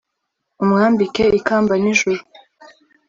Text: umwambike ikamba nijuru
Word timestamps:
umwambike 0.63 1.23
ikamba 1.39 1.73
nijuru 1.81 2.21